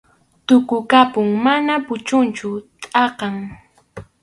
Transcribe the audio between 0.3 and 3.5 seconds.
Tukukapun, mana puchunchu, kʼatam.